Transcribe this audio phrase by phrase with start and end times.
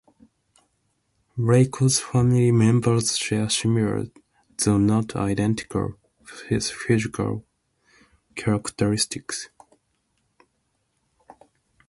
[1.37, 4.05] Reiko's family members share similar,
[4.65, 5.93] though not identical,
[6.25, 7.45] physical
[8.35, 9.49] characteristics.